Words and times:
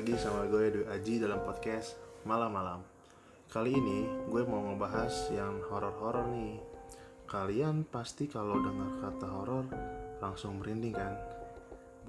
lagi 0.00 0.16
sama 0.16 0.48
gue 0.48 0.72
Dwi 0.72 0.84
Aji 0.96 1.20
dalam 1.20 1.44
podcast 1.44 2.00
Malam-Malam. 2.24 2.80
Kali 3.52 3.68
ini 3.68 4.08
gue 4.32 4.48
mau 4.48 4.72
ngebahas 4.72 5.28
yang 5.28 5.60
horor-horor 5.68 6.24
nih. 6.32 6.56
Kalian 7.28 7.84
pasti 7.84 8.24
kalau 8.24 8.64
dengar 8.64 8.96
kata 8.96 9.28
horor 9.28 9.68
langsung 10.24 10.56
merinding 10.56 10.96
kan? 10.96 11.12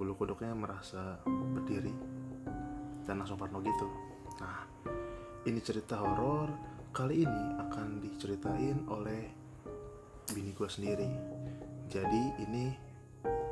Bulu 0.00 0.16
kuduknya 0.16 0.56
merasa 0.56 1.20
berdiri 1.28 1.92
Dan 3.04 3.20
langsung 3.20 3.36
parno 3.36 3.60
gitu. 3.60 3.84
Nah, 4.40 4.64
ini 5.44 5.60
cerita 5.60 6.00
horor 6.00 6.48
Kali 6.96 7.28
ini 7.28 7.44
akan 7.60 8.00
diceritain 8.00 8.88
oleh 8.88 9.28
bini 10.32 10.56
gue 10.56 10.68
sendiri. 10.72 11.12
Jadi 11.92 12.40
ini 12.40 12.72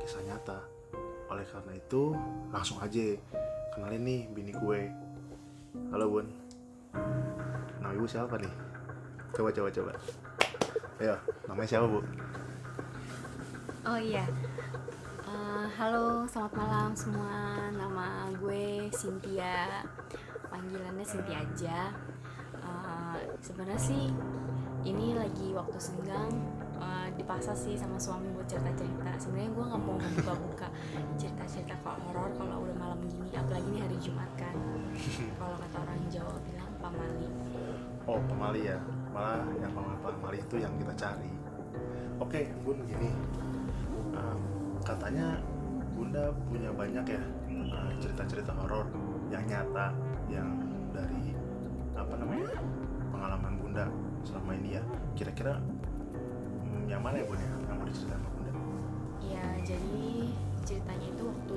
kisah 0.00 0.24
nyata 0.24 0.79
oleh 1.30 1.46
karena 1.46 1.72
itu 1.78 2.02
langsung 2.50 2.82
aja 2.82 3.14
kenalin 3.72 4.02
nih 4.02 4.20
bini 4.34 4.52
gue. 4.52 4.80
Halo 5.94 6.10
bun. 6.10 6.26
Nama 7.78 7.94
ibu 7.94 8.06
siapa 8.06 8.34
nih? 8.34 8.50
Coba 9.30 9.54
coba 9.54 9.68
coba. 9.70 9.92
Ayo 10.98 11.14
namanya 11.46 11.68
siapa 11.70 11.86
bu? 11.86 12.02
Oh 13.80 13.96
iya, 13.96 14.26
Eh, 15.30 15.66
halo 15.78 16.26
selamat 16.26 16.52
malam 16.58 16.90
semua. 16.92 17.70
Nama 17.70 18.28
gue 18.42 18.90
Cynthia, 18.90 19.86
panggilannya 20.50 21.06
Cynthia 21.06 21.38
aja. 21.38 21.78
Eh, 22.58 23.18
Sebenarnya 23.38 23.78
sih 23.78 24.10
ini 24.82 25.14
lagi 25.14 25.54
waktu 25.54 25.78
senggang 25.78 26.28
dipaksa 27.20 27.52
sih 27.52 27.76
sama 27.76 28.00
suami 28.00 28.32
buat 28.32 28.48
cerita-cerita. 28.48 29.12
Sebenarnya 29.20 29.50
gue 29.52 29.64
nggak 29.68 29.82
mau 29.84 29.96
buka-buka 30.00 30.68
cerita-cerita 31.20 31.76
kalau 31.84 32.00
horor 32.08 32.30
kalau 32.34 32.56
udah 32.64 32.76
malam 32.80 32.98
gini, 33.04 33.28
apalagi 33.36 33.68
ini 33.68 33.78
hari 33.84 33.96
Jumat 34.00 34.30
kan. 34.40 34.56
kalau 35.40 35.56
kata 35.60 35.76
orang 35.84 36.00
Jawa 36.08 36.34
bilang 36.44 36.72
pamali. 36.80 37.28
oh 38.08 38.18
pemali 38.26 38.66
ya 38.66 38.78
malah 39.14 39.44
yang 39.60 39.70
pemali 40.02 40.40
itu 40.42 40.56
yang 40.58 40.72
kita 40.80 40.92
cari 40.98 41.30
oke 42.18 42.40
bun 42.66 42.78
gini 42.88 43.12
Em, 44.10 44.40
katanya 44.82 45.38
bunda 45.94 46.32
punya 46.50 46.70
banyak 46.74 47.04
ya 47.06 47.22
eh, 47.50 47.90
cerita-cerita 48.02 48.50
horor 48.56 48.86
yang 49.30 49.44
nyata 49.46 49.94
yang 50.26 50.50
dari 50.90 51.36
apa 51.94 52.14
namanya 52.18 52.50
pengalaman 53.14 53.54
bunda 53.60 53.86
selama 54.26 54.56
ini 54.58 54.80
ya 54.80 54.82
kira-kira 55.14 55.62
yang 56.90 57.00
mana 57.00 57.16
ya 57.16 57.24
bun 57.24 57.38
ya 57.38 57.46
yang 57.46 57.76
mau 57.76 57.86
diceritain 57.86 58.18
sama 58.18 58.30
bunda 58.34 58.52
Ya 59.22 59.44
jadi 59.62 60.02
ceritanya 60.60 61.06
itu 61.06 61.22
waktu 61.22 61.56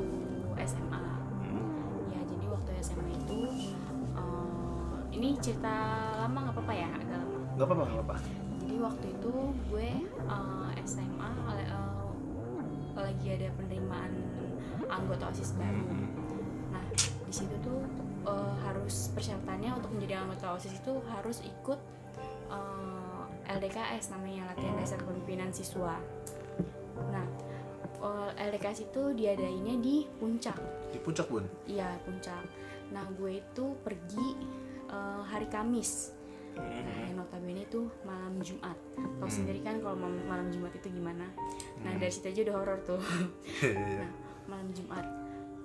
SMA. 0.63 1.03
Hmm. 1.41 1.65
Ya 2.07 2.21
jadi 2.23 2.45
waktu 2.47 2.71
SMA 2.79 3.09
itu 3.11 3.37
eh, 4.13 4.95
ini 5.11 5.27
cerita 5.37 5.73
lama 6.19 6.37
nggak 6.39 6.55
apa-apa 6.55 6.73
ya 6.73 6.89
agak 6.91 7.17
lama. 7.17 7.37
nggak 7.51 7.65
apa-apa 7.65 7.81
nggak 7.83 7.97
apa-apa 7.99 8.15
Jadi 8.61 8.75
waktu 8.79 9.05
itu 9.11 9.31
gue 9.67 9.89
eh, 10.05 10.69
SMA 10.85 11.29
le- 11.49 11.67
eh, 11.67 12.03
lagi 12.93 13.27
ada 13.31 13.47
penerimaan 13.57 14.11
anggota 14.85 15.25
osis 15.27 15.57
baru. 15.57 15.81
Nah 16.69 16.83
di 16.93 17.33
situ 17.33 17.55
tuh 17.59 17.81
eh, 18.23 18.53
harus 18.61 19.09
persyaratannya 19.11 19.69
untuk 19.73 19.89
menjadi 19.91 20.21
anggota 20.21 20.53
osis 20.53 20.77
itu 20.77 20.93
harus 21.09 21.41
ikut 21.41 21.79
LDKS 23.53 24.09
namanya 24.09 24.49
latihan 24.49 24.75
dasar 24.75 24.97
kepemimpinan 24.97 25.49
siswa. 25.49 25.95
Nah 27.09 27.25
eh, 27.99 28.49
LDKS 28.49 28.79
itu 28.85 29.01
diadainnya 29.13 29.75
di 29.77 30.05
puncak. 30.17 30.57
di 30.89 30.97
puncak 30.97 31.25
bun 31.25 31.45
Iya 31.65 31.97
puncak. 32.01 32.43
Nah 32.89 33.05
gue 33.13 33.39
itu 33.39 33.65
pergi 33.79 34.27
eh, 34.87 35.21
hari 35.23 35.45
Kamis. 35.47 36.13
Nah 36.53 36.69
yang 37.09 37.17
notabene 37.17 37.65
itu 37.65 37.89
malam 38.03 38.37
Jumat. 38.39 38.77
Tahu 38.93 39.25
Hmm. 39.25 39.29
sendiri 39.31 39.59
kan 39.61 39.81
kalau 39.81 39.97
malam, 39.97 40.21
malam 40.25 40.47
Jumat 40.49 40.73
itu 40.73 40.89
gimana. 40.89 41.25
Nah 41.81 41.91
Hmm. 41.91 41.97
dari 41.97 42.13
situ 42.13 42.29
aja 42.29 42.41
udah 42.45 42.55
horor 42.55 42.79
tuh. 42.83 43.01
Iya. 43.63 44.05
Nah, 44.05 44.11
malam 44.47 44.69
Jumat 44.71 45.05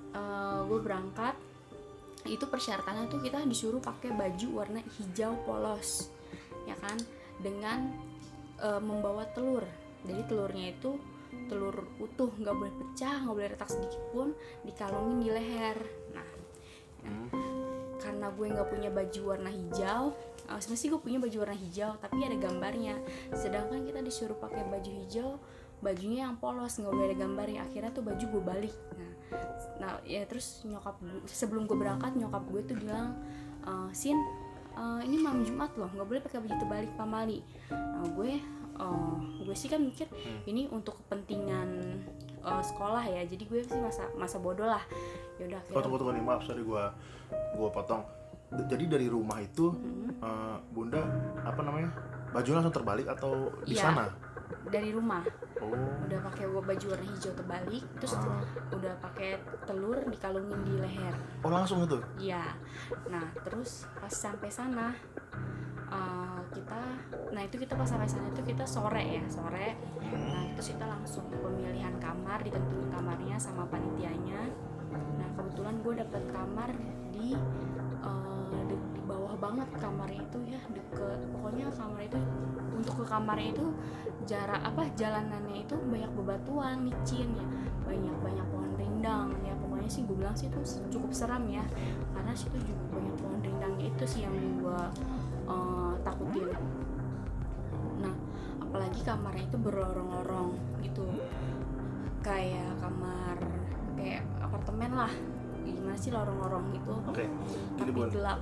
Eh, 0.09 0.61
gue 0.65 0.81
berangkat. 0.81 1.37
Itu 2.25 2.49
persyaratannya 2.49 3.07
tuh 3.07 3.21
kita 3.21 3.45
disuruh 3.45 3.79
pakai 3.79 4.11
baju 4.11 4.49
warna 4.57 4.81
hijau 4.97 5.37
polos, 5.45 6.09
ya 6.65 6.73
kan? 6.75 6.97
Dengan 7.39 7.95
eh, 8.59 8.83
membawa 8.83 9.23
telur. 9.31 9.63
Jadi 10.03 10.23
telurnya 10.27 10.75
itu 10.75 10.99
telur 11.49 11.87
utuh, 12.01 12.33
nggak 12.35 12.55
boleh 12.57 12.75
pecah, 12.75 13.23
nggak 13.23 13.35
boleh 13.37 13.51
retak 13.53 13.71
sedikit 13.71 14.03
pun, 14.11 14.33
dikalungin 14.65 15.19
di 15.23 15.29
leher. 15.31 15.79
Nah, 16.17 16.29
Hmm. 17.09 17.31
karena 18.03 18.29
gue 18.35 18.47
nggak 18.53 18.69
punya 18.69 18.91
baju 18.93 19.21
warna 19.25 19.51
hijau 19.51 20.13
uh, 20.51 20.59
sebenarnya 20.61 20.83
sih 20.83 20.89
gue 20.91 21.01
punya 21.01 21.19
baju 21.23 21.37
warna 21.41 21.57
hijau 21.57 21.93
tapi 21.99 22.19
ada 22.27 22.37
gambarnya 22.37 22.95
sedangkan 23.33 23.87
kita 23.87 24.01
disuruh 24.05 24.37
pakai 24.37 24.67
baju 24.69 24.91
hijau 24.91 25.39
bajunya 25.79 26.27
yang 26.27 26.37
polos 26.43 26.77
nggak 26.77 26.91
boleh 26.91 27.09
ada 27.15 27.19
gambarnya 27.23 27.61
akhirnya 27.65 27.91
tuh 27.95 28.03
baju 28.03 28.25
gue 28.25 28.43
balik 28.43 28.75
nah 28.99 29.13
nah 29.79 29.93
ya 30.03 30.27
terus 30.27 30.67
nyokap 30.67 30.99
gue 30.99 31.31
sebelum 31.31 31.71
gue 31.71 31.79
berangkat 31.79 32.13
nyokap 32.19 32.43
gue 32.51 32.63
tuh 32.67 32.77
bilang 32.77 33.15
"Eh, 33.63 33.91
sin 33.95 34.19
eh, 34.79 35.01
ini 35.03 35.17
malam 35.19 35.43
jumat 35.43 35.75
loh 35.75 35.91
nggak 35.91 36.07
boleh 36.07 36.21
pakai 36.21 36.39
baju 36.39 36.55
terbalik 36.57 36.91
pamali 36.95 37.39
nah 37.69 38.07
gue 38.09 38.33
eh, 38.77 39.15
gue 39.41 39.55
sih 39.55 39.67
kan 39.67 39.81
mikir 39.81 40.07
ini 40.45 40.67
untuk 40.69 40.97
kepentingan 41.01 41.69
eh, 42.39 42.63
sekolah 42.65 43.03
ya 43.03 43.23
jadi 43.25 43.43
gue 43.43 43.61
sih 43.61 43.77
masa 43.77 44.07
masa 44.15 44.39
bodoh 44.39 44.65
lah 44.65 44.83
yaudah 45.37 45.59
Oh, 45.69 45.81
tunggu 45.81 45.97
tunggu 45.97 46.13
nih 46.13 46.23
maaf 46.23 46.43
sorry 46.43 46.63
gua 46.63 46.91
gua 47.53 47.69
potong. 47.69 48.03
D- 48.49 48.65
Jadi 48.67 48.89
dari 48.89 49.07
rumah 49.07 49.39
itu 49.39 49.71
Mm-hmm. 49.71 50.19
eh, 50.19 50.57
bunda 50.69 50.99
apa 51.39 51.61
namanya 51.61 51.91
baju 52.29 52.51
langsung 52.51 52.73
terbalik 52.73 53.07
atau 53.07 53.33
di 53.63 53.73
Iya. 53.73 53.83
sana? 53.85 54.05
Dari 54.67 54.91
rumah 54.91 55.23
Oh. 55.59 55.75
udah 56.07 56.23
pakai 56.23 56.47
baju 56.47 56.87
warna 56.87 57.07
hijau 57.09 57.35
terbalik 57.35 57.83
terus 57.99 58.15
Ah. 58.15 58.39
udah 58.71 58.95
pakai 59.03 59.35
telur 59.67 59.99
dikalungin 60.05 60.55
di 60.63 60.79
leher 60.79 61.11
Oh 61.43 61.51
langsung 61.51 61.83
itu. 61.83 61.99
iya 62.17 62.55
nah 63.07 63.27
terus 63.43 63.91
pas 63.93 64.07
sampai 64.09 64.47
sana 64.47 64.95
eh, 65.85 66.41
kita 66.49 66.79
nah 67.29 67.43
itu 67.43 67.59
kita 67.59 67.75
pas 67.75 67.85
sampai 67.85 68.07
sana 68.07 68.31
itu 68.31 68.43
kita 68.45 68.63
sore 68.63 69.03
ya 69.03 69.25
sore 69.27 69.75
nah 70.07 70.47
itu 70.47 70.63
kita 70.63 70.85
langsung 70.85 71.27
pemilihan 71.29 71.99
kamar 71.99 72.39
ditentuin 72.41 72.87
kamarnya 72.89 73.35
sama 73.35 73.67
panitianya 73.67 74.47
nah 75.19 75.29
kebetulan 75.35 75.75
gue 75.83 75.95
dapet 75.97 76.23
kamar 76.31 76.71
di 77.11 77.35
di, 78.63 78.77
di 78.95 79.03
bawah 79.03 79.35
banget 79.35 79.69
kamarnya 79.75 80.23
itu 80.23 80.39
ya 80.47 80.61
deket 80.71 81.19
pokoknya 81.31 81.67
kamar 81.73 82.01
itu 82.01 82.19
untuk 82.89 83.05
ke 83.05 83.13
kamarnya 83.13 83.53
itu 83.53 83.69
jarak 84.25 84.65
apa 84.65 84.89
jalanannya 84.97 85.61
itu 85.61 85.77
banyak 85.77 86.09
bebatuan 86.17 86.89
licin 86.89 87.37
ya. 87.37 87.45
Banyak 87.85 88.17
banyak 88.25 88.47
pohon 88.49 88.73
rindang 88.81 89.29
ya. 89.45 89.53
Pokoknya 89.61 89.93
sih 89.93 90.09
gue 90.09 90.17
bilang 90.17 90.33
sih 90.33 90.49
itu 90.49 90.57
cukup 90.89 91.13
seram 91.13 91.45
ya. 91.53 91.61
Karena 92.17 92.33
situ 92.33 92.57
juga 92.65 92.81
banyak 92.97 93.15
pohon 93.21 93.45
rindangnya 93.45 93.93
itu 93.93 94.05
sih 94.09 94.25
yang 94.25 94.33
gue 94.33 94.81
eh, 95.53 95.93
takutin. 96.01 96.49
Nah 98.01 98.15
apalagi 98.65 99.05
kamarnya 99.05 99.45
itu 99.45 99.59
berlorong-lorong 99.61 100.57
gitu. 100.81 101.05
Kayak 102.25 102.73
kamar 102.81 103.37
kayak 104.01 104.25
apartemen 104.41 104.97
lah. 104.97 105.13
Gimana 105.61 105.93
sih 106.01 106.09
lorong-lorong 106.09 106.73
gitu? 106.73 106.97
Oke. 107.05 107.29
Gini 107.77 107.93
tapi 107.93 108.01
gelap. 108.17 108.41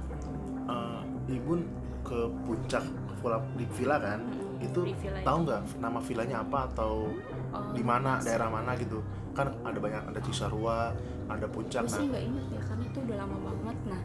Eh, 0.71 1.03
Ibun 1.35 1.86
ke 2.07 2.19
puncak 2.47 2.85
villa, 3.19 3.39
di 3.59 3.67
villa 3.75 3.97
kan? 3.99 4.21
Mm-mm, 4.23 4.63
itu 4.63 4.81
villa 4.95 5.19
tahu 5.27 5.39
itu. 5.43 5.45
nggak 5.51 5.61
nama 5.83 5.99
villanya 5.99 6.37
apa 6.47 6.59
atau 6.71 7.11
Oh, 7.55 7.73
di 7.73 7.81
mana 7.81 8.21
daerah 8.21 8.53
mana 8.53 8.75
gitu? 8.77 9.01
Kan 9.33 9.49
ada 9.65 9.79
banyak 9.79 10.13
ada 10.13 10.21
Cisarua, 10.21 10.93
ada 11.31 11.47
puncak. 11.49 11.89
Nah, 11.89 11.95
sih 11.95 12.05
nggak 12.11 12.25
inget 12.27 12.47
ya 12.53 12.61
karena 12.69 12.85
itu 12.85 12.99
udah 13.01 13.17
lama 13.23 13.37
banget 13.41 13.79
nah 13.87 14.03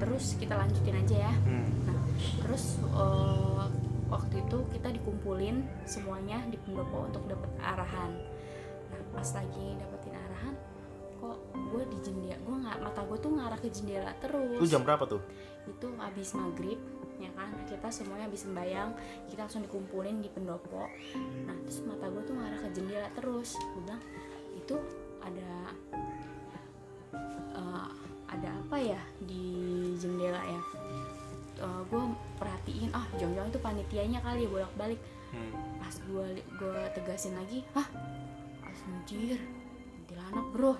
terus 0.00 0.24
kita 0.40 0.56
lanjutin 0.56 0.96
aja 0.96 1.16
ya 1.28 1.32
hmm, 1.44 1.68
nah 1.84 2.00
terus 2.40 2.80
eh, 2.80 3.64
waktu 4.08 4.34
itu 4.40 4.58
kita 4.72 4.88
dikumpulin 4.96 5.68
semuanya 5.84 6.40
di 6.48 6.56
pendopo 6.56 7.04
untuk 7.12 7.22
dapat 7.28 7.50
arahan 7.60 8.16
nah 8.88 9.00
pas 9.12 9.28
lagi 9.36 9.66
dapetin 9.76 10.16
arahan 10.16 10.54
kok 11.20 11.36
gue 11.52 11.82
di 11.92 11.98
jendela 12.00 12.40
gue 12.40 12.56
nggak 12.64 12.76
mata 12.80 13.00
gue 13.04 13.18
tuh 13.20 13.30
ngarah 13.36 13.58
ke 13.60 13.68
jendela 13.68 14.10
itu 14.16 14.24
terus 14.24 14.70
jam 14.72 14.82
berapa 14.82 15.04
tuh? 15.04 15.20
itu 15.68 15.86
habis 16.00 16.32
maghrib 16.32 16.80
ya 17.20 17.30
kan? 17.36 17.52
Kita 17.68 17.92
semuanya 17.92 18.26
habis 18.26 18.48
sembayang 18.48 18.90
kita 19.28 19.46
langsung 19.46 19.62
dikumpulin 19.68 20.24
di 20.24 20.28
pendopo. 20.32 20.88
Nah 21.44 21.56
terus 21.68 21.84
mata 21.84 22.08
gue 22.08 22.22
tuh 22.24 22.34
ngarah 22.34 22.58
ke 22.64 22.68
jendela 22.72 23.08
terus. 23.12 23.54
Gue 23.60 23.80
bilang 23.84 24.02
itu 24.56 24.76
ada 25.20 25.52
eh, 27.54 27.90
ada 28.30 28.48
apa 28.64 28.76
ya 28.80 29.02
di 29.24 29.46
jendela 30.00 30.40
ya? 30.40 30.62
Gue 31.92 32.02
perhatiin 32.40 32.88
ah 32.96 33.04
jangan-jangan 33.20 33.52
itu 33.52 33.60
panitianya 33.60 34.18
kali 34.24 34.48
ya 34.48 34.50
bolak-balik. 34.50 35.00
Hmm. 35.30 35.78
pas 35.78 35.94
gue 35.94 36.42
gue 36.42 36.78
tegasin 36.90 37.38
lagi 37.38 37.62
hah? 37.70 37.86
Anjir 38.66 39.38
kuntilanak 40.10 40.46
bro. 40.50 40.74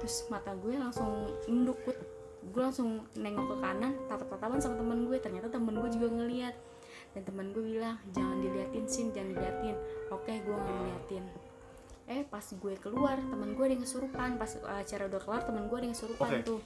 Terus 0.00 0.16
mata 0.32 0.56
gue 0.56 0.74
langsung 0.80 1.28
nunduk 1.44 1.76
Put. 1.84 1.96
Gue 2.52 2.62
langsung 2.62 3.08
nengok 3.16 3.46
ke 3.48 3.56
kanan 3.58 3.92
tatap-tatapan 4.06 4.58
sama 4.60 4.76
temen 4.78 5.08
gue. 5.08 5.16
Ternyata 5.18 5.48
temen 5.48 5.74
gue 5.80 5.90
juga 5.90 6.08
ngeliat. 6.12 6.54
Dan 7.12 7.22
temen 7.24 7.52
gue 7.52 7.64
bilang 7.64 7.96
jangan 8.12 8.40
diliatin 8.40 8.84
sin 8.86 9.08
jangan 9.10 9.32
diliatin. 9.32 9.76
Oke 10.08 10.32
gue 10.38 10.54
nggak 10.54 10.76
ngeliatin. 10.76 11.24
Eh 12.06 12.22
pas 12.28 12.44
gue 12.44 12.74
keluar 12.76 13.16
temen 13.16 13.56
gue 13.56 13.64
ada 13.64 13.72
yang 13.72 13.84
kesurupan. 13.84 14.36
Pas 14.36 14.50
acara 14.60 15.02
udah 15.08 15.20
kelar 15.20 15.42
temen 15.48 15.64
gue 15.66 15.76
ada 15.76 15.86
yang 15.88 15.96
kesurupan 15.96 16.28
Oke. 16.28 16.38
tuh. 16.44 16.60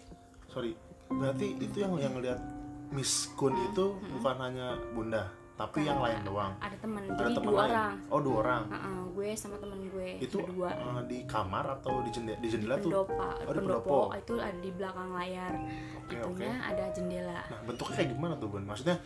Sorry. 0.50 0.73
Berarti 1.06 1.55
itu 1.62 1.77
yang 1.79 1.94
yang 2.03 2.19
ngeliat 2.19 2.43
Miss 2.91 3.31
Kun 3.35 3.55
itu 3.71 3.94
bukan 4.19 4.37
hanya 4.43 4.79
bunda 4.94 5.27
tapi 5.56 5.83
Bukan, 5.83 5.88
yang 5.88 6.00
lain 6.05 6.19
doang. 6.21 6.53
Ada 6.61 6.77
temen 6.85 7.03
ada 7.09 7.17
jadi 7.17 7.33
teman 7.33 7.49
dua 7.49 7.59
lain. 7.59 7.71
orang. 7.73 7.94
Oh 8.12 8.21
dua 8.21 8.37
orang. 8.44 8.62
Heeh, 8.69 8.99
gue 9.17 9.29
sama 9.35 9.56
temen 9.56 9.79
gue 10.14 10.23
itu 10.23 10.37
berdua 10.38 10.70
eh, 10.70 11.03
di 11.05 11.19
kamar 11.25 11.64
atau 11.76 11.99
di 12.00 12.11
jendela 12.11 12.38
di 12.38 12.49
jendela 12.49 12.75
tuh? 12.79 12.91
Oh, 12.93 13.03
di 13.03 13.11
pendopo. 13.43 13.50
pendopo. 13.50 13.99
itu 14.14 14.35
ada 14.38 14.58
di 14.58 14.70
belakang 14.70 15.08
layar. 15.11 15.53
Oke 15.99 16.14
itunya 16.14 16.53
ada 16.62 16.85
jendela. 16.91 17.41
Nah 17.43 17.61
bentuknya 17.64 17.94
kayak 17.97 18.11
gimana 18.12 18.35
tuh 18.37 18.49
bun? 18.49 18.62
Maksudnya 18.62 18.97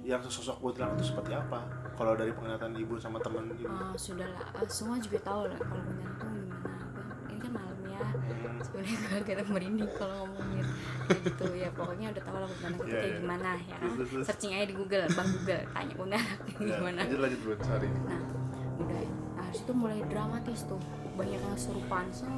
yang 0.00 0.22
sosok 0.24 0.56
kuntilanak 0.60 0.96
itu 0.96 1.10
seperti 1.10 1.34
apa? 1.34 1.60
Kalau 1.92 2.14
dari 2.14 2.30
penglihatan 2.30 2.72
ibu 2.74 2.94
sama 2.96 3.18
teman 3.18 3.50
ibu 3.52 3.66
Ah, 3.66 3.90
sudah 3.92 4.24
lah. 4.24 4.48
Ah, 4.54 4.64
semua 4.66 4.96
juga 4.96 5.18
tahu 5.20 5.44
lah 5.46 5.58
kalau 5.58 5.82
kuntilanak 5.82 6.16
tuh 6.16 6.28
gimana. 6.30 6.76
Ini 7.26 7.38
kan 7.38 7.50
malam 7.52 7.78
ya. 7.84 8.00
Hmm, 8.06 8.56
sebenarnya 8.62 8.96
gue 8.96 9.18
agak 9.34 9.48
merinding 9.48 9.90
kalau 9.92 10.16
ngomongin 10.24 10.66
gitu. 11.10 11.44
Ya 11.52 11.68
pokoknya 11.74 12.06
udah 12.14 12.22
tahu 12.22 12.36
lah 12.38 12.48
kuntilanak 12.48 12.76
itu 12.76 12.84
Iya, 12.86 12.94
kayak 12.94 13.10
iya. 13.10 13.18
gimana 13.18 13.50
ya 13.58 13.76
kan? 13.76 13.90
Searching 14.22 14.52
aja 14.54 14.64
di 14.64 14.74
Google 14.74 15.02
bang 15.10 15.28
Google 15.34 15.62
tanya 15.66 15.94
kuntilanak 15.94 16.38
ya, 16.38 16.56
gimana? 16.70 16.98
lanjut 17.02 17.18
lanjut 17.20 17.40
bun. 17.42 17.58
Sorry. 17.60 17.88
Nah 17.90 18.20
situ 19.66 19.74
mulai 19.74 19.98
dramatis 20.06 20.62
tuh. 20.70 20.78
Banyak 21.18 21.42
yang 21.42 21.54
kesurupan 21.58 22.06
set 22.14 22.30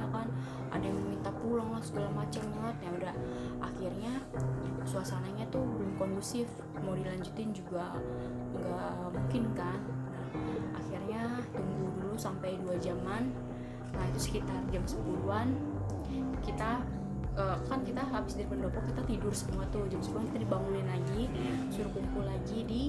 ya 0.00 0.08
kan? 0.08 0.24
Ada 0.72 0.88
yang 0.88 0.96
minta 1.04 1.28
pulang 1.28 1.76
lah 1.76 1.84
segala 1.84 2.08
macam 2.08 2.40
banget. 2.56 2.76
Ya 2.80 2.90
udah 2.96 3.14
akhirnya 3.60 4.12
suasananya 4.88 5.44
tuh 5.52 5.60
belum 5.60 6.00
kondusif. 6.00 6.48
Mau 6.80 6.96
dilanjutin 6.96 7.52
juga 7.52 7.92
nggak 8.56 9.12
mungkin 9.12 9.44
kan? 9.52 9.76
Nah, 10.32 10.80
akhirnya 10.80 11.44
tunggu 11.52 11.92
dulu 12.00 12.16
sampai 12.16 12.56
dua 12.64 12.80
jaman. 12.80 13.28
Nah 13.92 14.04
itu 14.16 14.32
sekitar 14.32 14.64
jam 14.72 14.80
10-an 14.88 15.52
kita 16.40 16.80
eh, 17.36 17.56
kan 17.68 17.84
kita 17.84 18.00
habis 18.08 18.40
dari 18.40 18.48
pendopo 18.48 18.80
kita 18.88 19.04
tidur 19.04 19.36
semua 19.36 19.68
tuh. 19.68 19.84
Jam 19.92 20.00
10 20.00 20.32
kita 20.32 20.48
dibangunin 20.48 20.88
lagi 20.88 21.28
suruh 21.68 21.92
kumpul 21.92 22.24
lagi 22.24 22.64
di 22.64 22.82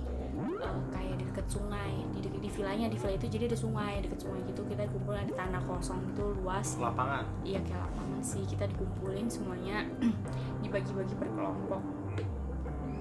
eh, 0.62 0.78
kayak 0.90 1.16
di 1.18 1.24
dekat 1.28 1.48
sungai. 1.50 1.94
Di 2.14 2.20
dekat 2.22 2.42
di 2.42 2.50
vilanya 2.50 2.88
di 2.88 2.98
villa 2.98 3.14
itu 3.18 3.28
jadi 3.28 3.44
ada 3.50 3.58
sungai 3.58 3.94
dekat 4.00 4.20
sungai 4.22 4.42
gitu. 4.46 4.62
Kita 4.66 4.82
kumpul 4.88 5.18
di 5.18 5.34
tanah 5.34 5.62
kosong 5.66 6.00
itu 6.08 6.26
luas. 6.42 6.78
Lapangan? 6.78 7.24
Iya 7.42 7.60
kayak 7.66 7.82
lapangan 7.90 8.22
sih. 8.22 8.44
Kita 8.46 8.64
dikumpulin 8.70 9.28
semuanya 9.28 9.84
dibagi-bagi 10.64 11.14
per 11.18 11.30
kelompok. 11.34 11.82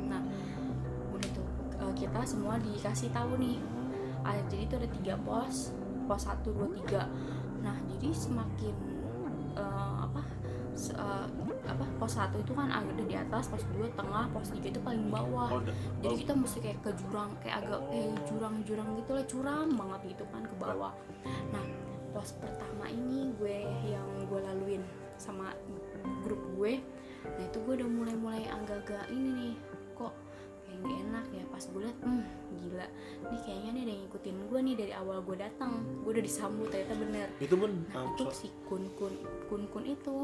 Nah 0.09 0.23
udah 1.13 1.29
tuh 1.31 1.47
eh, 1.79 1.93
kita 1.95 2.21
semua 2.25 2.57
dikasih 2.59 3.13
tahu 3.13 3.37
nih. 3.39 3.59
Ah, 4.21 4.37
jadi 4.49 4.69
itu 4.69 4.75
ada 4.77 4.89
tiga 4.91 5.15
pos. 5.21 5.73
Pos 6.05 6.27
satu 6.27 6.51
dua 6.53 6.69
tiga. 6.75 7.03
Nah 7.61 7.77
jadi 7.97 8.11
semakin 8.11 8.75
eh, 9.55 9.97
apa 10.01 10.23
se- 10.75 10.97
apa 11.69 11.80
pos 12.01 12.17
satu 12.17 12.41
itu 12.41 12.57
kan 12.57 12.73
agak 12.73 12.97
di 13.05 13.13
atas 13.13 13.53
pos 13.53 13.61
dua 13.77 13.93
tengah 13.93 14.25
pos 14.33 14.49
tiga 14.57 14.73
itu 14.73 14.81
paling 14.81 15.13
bawah. 15.13 15.53
Oh, 15.53 15.63
jadi 16.01 16.15
oh, 16.17 16.21
kita 16.25 16.33
mesti 16.33 16.59
kayak 16.65 16.79
ke 16.81 16.91
jurang 16.97 17.31
kayak 17.45 17.61
agak 17.61 17.81
kayak 17.93 18.17
jurang-jurang 18.25 18.89
gitu 18.97 19.11
lah 19.13 19.25
curam 19.29 19.69
banget 19.77 20.01
gitu 20.17 20.25
kan 20.33 20.43
ke 20.49 20.55
bawah. 20.57 20.93
Nah 21.53 21.65
pos 22.17 22.33
pertama 22.41 22.89
ini 22.89 23.37
gue 23.37 23.69
yang 23.93 24.09
gue 24.25 24.41
laluin 24.41 24.83
sama 25.21 25.53
grup 26.25 26.41
gue. 26.57 26.81
Nah 27.21 27.43
itu 27.45 27.61
gue 27.69 27.75
udah 27.85 27.89
mulai-mulai 27.93 28.49
agak-agak 28.49 29.05
ini 29.13 29.29
nih 29.37 29.55
kok 29.93 30.17
kayak 30.65 30.81
nggak 30.81 30.99
enak 31.05 31.27
ya? 31.37 31.45
Pas 31.53 31.65
gue 31.69 31.81
liat 31.85 31.99
hmm 32.01 32.25
gila. 32.51 32.87
Nih 33.29 33.41
kayaknya 33.45 33.71
nih 33.77 33.83
ada 33.85 33.93
yang 33.93 34.03
ngikutin 34.09 34.37
gue 34.49 34.61
nih 34.65 34.75
dari 34.81 34.93
awal 34.97 35.19
gue 35.21 35.37
datang. 35.37 35.73
Gue 36.01 36.11
udah 36.17 36.25
disambut 36.25 36.73
ternyata 36.73 36.95
bener. 36.97 37.29
Itu 37.37 37.55
pun 37.61 37.71
Nah, 37.93 38.09
um, 38.09 38.17
itu 38.17 38.25
si 38.33 38.49
kun 38.65 38.89
kun 38.97 39.15
kun 39.53 39.63
kun 39.69 39.85
itu 39.85 40.17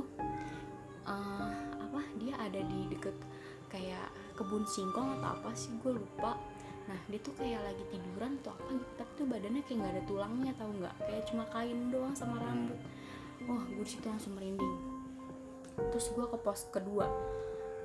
eh, 1.07 1.51
apa 1.81 2.01
dia 2.19 2.35
ada 2.37 2.61
di 2.61 2.91
deket 2.91 3.17
kayak 3.71 4.11
kebun 4.37 4.67
singkong 4.69 5.19
atau 5.19 5.39
apa 5.39 5.51
sih? 5.55 5.73
Gue 5.81 5.97
lupa. 5.97 6.39
Nah 6.87 6.99
dia 7.11 7.19
tuh 7.19 7.35
kayak 7.35 7.63
lagi 7.67 7.85
tiduran 7.91 8.39
atau 8.43 8.55
apa 8.55 8.71
gitu 8.79 8.93
tapi 8.95 9.11
tuh 9.19 9.27
badannya 9.27 9.63
kayak 9.67 9.79
nggak 9.83 9.93
ada 9.99 10.03
tulangnya 10.07 10.53
tahu 10.59 10.71
nggak? 10.79 10.95
Kayak 11.03 11.25
cuma 11.31 11.45
kain 11.51 11.79
doang 11.91 12.15
sama 12.15 12.37
rambut. 12.43 12.79
Wah 13.47 13.63
gue 13.67 13.85
di 13.87 13.91
situ 13.91 14.07
langsung 14.07 14.35
merinding. 14.39 14.77
Terus 15.77 16.07
gue 16.15 16.25
ke 16.27 16.39
pos 16.41 16.67
kedua. 16.71 17.07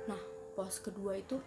Nah 0.06 0.20
pos 0.54 0.78
kedua 0.82 1.18
itu 1.18 1.40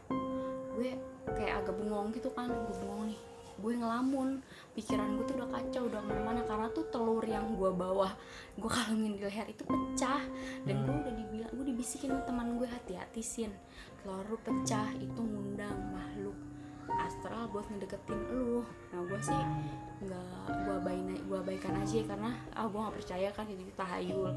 gue 0.75 0.91
kayak 1.29 1.63
agak 1.63 1.75
bengong 1.79 2.11
gitu 2.11 2.27
kan 2.35 2.51
gue 2.51 2.75
bengong 2.81 3.13
nih 3.13 3.34
gue 3.59 3.73
ngelamun. 3.75 4.41
Pikiran 4.75 5.19
gue 5.19 5.25
tuh 5.27 5.35
udah 5.39 5.49
kacau 5.55 5.83
udah 5.87 6.01
ke 6.03 6.07
mana-mana. 6.11 6.41
Karena 6.43 6.67
tuh 6.71 6.85
telur 6.91 7.23
yang 7.23 7.55
gue 7.55 7.71
bawa 7.71 8.11
gue 8.55 8.71
kalungin 8.71 9.17
di 9.17 9.21
leher 9.23 9.47
itu 9.49 9.63
pecah. 9.63 10.23
Dan 10.63 10.85
gue 10.85 10.95
udah 10.95 11.13
dibilang 11.13 11.51
gue 11.51 11.65
dibisikin 11.71 12.15
sama 12.15 12.23
teman 12.27 12.47
gue 12.57 12.67
hati-hati 12.67 13.21
sin. 13.23 13.51
Telur 14.03 14.25
lu 14.27 14.37
pecah 14.41 14.91
itu 14.97 15.21
ngundang 15.21 15.77
makhluk 15.91 16.37
astral 16.85 17.49
buat 17.49 17.65
ngedeketin 17.71 18.19
lu. 18.29 18.61
Nah 18.93 19.01
gue 19.03 19.19
sih 19.19 19.41
nggak 20.05 20.45
gue 20.67 20.75
abain 20.75 21.07
gue 21.15 21.37
abaikan 21.39 21.73
aja 21.79 21.99
karena 22.05 22.31
ah 22.53 22.67
gue 22.67 22.79
nggak 22.79 22.95
percaya 22.99 23.29
kan 23.31 23.47
itu 23.47 23.73
tahayul 23.73 24.29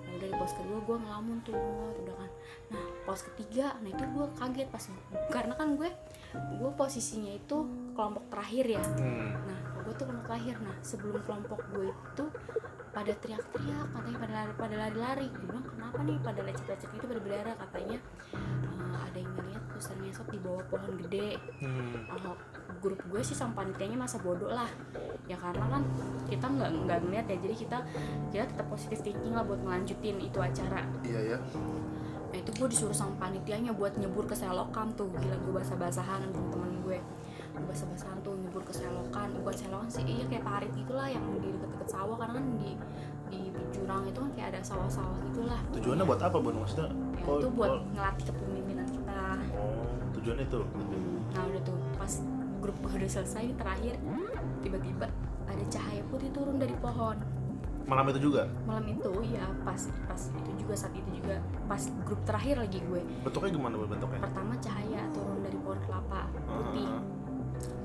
nah 0.00 0.18
udah 0.18 0.28
di 0.28 0.36
pos 0.36 0.52
kedua 0.58 0.78
gue 0.82 0.96
ngelamun 1.06 1.38
tuh 1.42 1.56
udah 2.04 2.14
kan. 2.14 2.30
Nah 2.74 2.84
pos 3.08 3.24
ketiga 3.32 3.74
nah 3.80 3.90
itu 3.90 4.04
gue 4.06 4.26
kaget 4.38 4.68
pas 4.70 4.84
karena 5.32 5.54
kan 5.56 5.74
gue 5.74 5.90
gue 6.34 6.70
posisinya 6.76 7.32
itu 7.34 7.56
kelompok 7.94 8.24
terakhir 8.30 8.64
ya. 8.78 8.84
Hmm, 8.96 9.34
nah 9.46 9.58
gue 9.82 9.92
tuh 9.96 10.04
kelompok 10.06 10.26
terakhir. 10.30 10.54
Nah 10.62 10.74
sebelum 10.82 11.20
kelompok 11.26 11.60
gue 11.74 11.90
itu 11.90 12.24
pada 12.90 13.12
teriak-teriak 13.22 13.86
katanya 13.94 14.18
pada 14.18 14.34
lari 14.34 14.52
pada 14.58 14.74
lari-lari. 14.86 15.26
Gue 15.30 15.46
bilang 15.50 15.66
kenapa 15.66 15.98
nih 16.02 16.18
pada 16.22 16.40
lecet-lecet 16.42 16.90
itu 16.94 17.04
pada 17.06 17.20
berdarah? 17.22 17.54
Katanya 17.58 17.98
"Eh, 18.34 18.96
ada 18.98 19.18
yang 19.18 19.32
ngeliat 19.34 19.62
suster 19.80 19.96
ngesot 19.96 20.28
di 20.28 20.38
bawah 20.44 20.60
pohon 20.68 20.92
gede. 21.06 21.40
Hmm, 21.64 22.04
kalau 22.04 22.36
grup 22.84 23.00
gue 23.08 23.22
sih 23.24 23.32
sama 23.32 23.64
panitianya 23.64 23.96
masa 23.96 24.20
bodoh 24.20 24.52
lah. 24.52 24.68
Ya 25.24 25.40
karena 25.40 25.64
kan 25.72 25.82
kita 26.28 26.46
nggak 26.46 26.70
nggak 26.84 26.98
ngeliat 27.06 27.26
ya. 27.32 27.36
Jadi 27.40 27.54
kita 27.56 27.78
kita 28.30 28.44
tetap 28.44 28.66
positif 28.68 29.00
thinking 29.00 29.32
lah 29.32 29.42
buat 29.42 29.58
ngelanjutin 29.64 30.20
itu 30.20 30.38
acara. 30.38 30.84
Iya 31.02 31.36
ya 31.36 31.38
nah 32.30 32.38
itu 32.38 32.50
gue 32.54 32.68
disuruh 32.70 32.94
sama 32.94 33.14
panitianya 33.18 33.74
buat 33.74 33.94
nyebur 33.98 34.24
ke 34.26 34.34
selokan 34.38 34.94
tuh. 34.94 35.10
Gila 35.10 35.36
gue 35.42 35.52
basah-basahan 35.58 36.30
sama 36.30 36.48
temen 36.54 36.72
gue. 36.86 36.98
Gue 37.50 37.64
basah-basahan 37.66 38.22
tuh 38.22 38.38
nyebur 38.38 38.62
ke 38.62 38.72
selokan. 38.74 39.28
Bukan 39.42 39.54
selokan 39.54 39.88
sih 39.90 40.06
iya 40.06 40.24
kayak 40.30 40.46
parit 40.46 40.70
gitulah 40.72 41.10
yang 41.10 41.24
di 41.42 41.50
deket-deket 41.50 41.88
sawah. 41.90 42.16
Karena 42.16 42.34
kan 42.38 42.46
di 42.58 42.70
di 43.30 43.40
jurang 43.70 44.02
itu 44.06 44.18
kan 44.18 44.30
kayak 44.34 44.48
ada 44.54 44.60
sawah-sawah 44.62 45.18
gitulah. 45.30 45.60
Tujuannya 45.74 46.04
buat 46.06 46.20
apa 46.22 46.36
bun? 46.38 46.54
Maksudnya 46.62 46.88
ya, 46.90 47.26
oh, 47.26 47.38
itu 47.38 47.48
buat 47.54 47.70
oh, 47.70 47.82
ngelatih 47.94 48.24
kepemimpinan 48.30 48.86
kita. 48.86 49.22
Oh, 49.58 49.90
tujuannya 50.14 50.44
itu? 50.46 50.60
Nah 51.34 51.42
udah 51.46 51.62
tuh 51.62 51.78
pas 51.98 52.12
grup 52.60 52.76
udah 52.84 53.08
selesai 53.08 53.56
terakhir 53.56 53.96
tiba-tiba 54.60 55.08
ada 55.48 55.64
cahaya 55.72 56.04
putih 56.12 56.28
turun 56.30 56.60
dari 56.60 56.76
pohon 56.78 57.16
malam 57.86 58.06
itu 58.12 58.30
juga? 58.30 58.46
Malam 58.68 58.86
itu 58.92 59.10
ya 59.30 59.44
pas 59.62 59.80
pas 60.06 60.22
itu 60.30 60.50
juga 60.58 60.74
saat 60.76 60.94
itu 60.94 61.10
juga. 61.22 61.36
Pas 61.66 61.82
grup 62.04 62.20
terakhir 62.28 62.60
lagi 62.60 62.78
gue. 62.84 63.02
Bentuknya 63.24 63.50
gimana 63.54 63.74
bentuknya? 63.86 64.20
Pertama 64.20 64.52
cahaya 64.60 65.00
turun 65.14 65.38
dari 65.42 65.58
pohon 65.60 65.80
kelapa 65.84 66.20
putih. 66.46 66.88
Ah, 66.88 67.02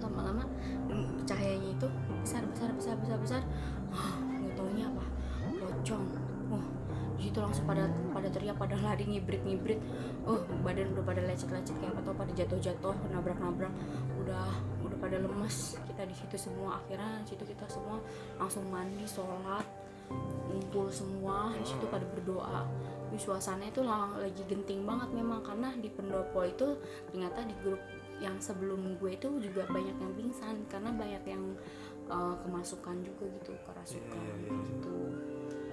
lama-lama 0.06 0.44
mm, 0.88 1.28
cahayanya 1.28 1.70
itu 1.76 1.88
besar 2.22 2.44
besar 2.52 2.70
besar 2.76 2.96
besar 3.02 3.18
besar. 3.20 3.42
Hah, 3.92 4.14
nggak 4.22 4.54
taunya 4.56 4.86
apa. 4.90 5.06
Pocong. 5.60 6.06
Wah 6.54 6.66
di 7.16 7.32
situ 7.32 7.40
langsung 7.40 7.64
pada 7.64 7.88
pada 8.12 8.28
teriak 8.28 8.60
pada 8.60 8.76
lari 8.80 9.04
ngibrit 9.08 9.42
ngibrit. 9.42 9.80
Oh 10.28 10.44
badan 10.62 10.92
udah 10.94 11.06
pada 11.08 11.22
lecet 11.24 11.50
lecet 11.50 11.76
kayak 11.80 11.96
apa 11.96 12.02
tau 12.04 12.16
pada 12.16 12.32
jatuh 12.36 12.60
jatuh 12.60 12.96
nabrak 13.10 13.40
nabrak 13.40 13.74
udah 14.22 14.48
udah 14.84 14.98
pada 15.00 15.18
lemes. 15.18 15.80
Kita 15.88 16.04
di 16.04 16.16
situ 16.16 16.36
semua 16.38 16.78
akhirnya 16.78 17.24
di 17.24 17.28
situ 17.34 17.44
kita 17.48 17.66
semua 17.72 17.98
langsung 18.36 18.68
mandi 18.68 19.08
sholat 19.08 19.85
ngumpul 20.46 20.88
semua 20.90 21.52
di 21.56 21.66
situ 21.66 21.86
pada 21.88 22.06
berdoa. 22.06 22.64
Di 23.10 23.18
suasana 23.22 23.64
itu 23.66 23.80
lagi 23.86 24.44
genting 24.50 24.84
banget 24.84 25.10
memang 25.14 25.40
karena 25.40 25.72
di 25.78 25.88
pendopo 25.88 26.44
itu 26.44 26.76
ternyata 27.12 27.46
di 27.46 27.56
grup 27.64 27.80
yang 28.20 28.36
sebelum 28.40 28.96
gue 29.00 29.12
itu 29.12 29.28
juga 29.44 29.68
banyak 29.68 29.96
yang 29.96 30.14
pingsan 30.16 30.56
karena 30.72 30.88
banyak 30.96 31.24
yang 31.28 31.44
uh, 32.08 32.32
kemasukan 32.48 32.96
juga 33.04 33.28
gitu 33.28 33.52
kerasukan 33.68 34.16
Iya, 34.16 34.34
iya, 34.40 34.48
iya. 34.48 34.60
gitu. 34.72 34.96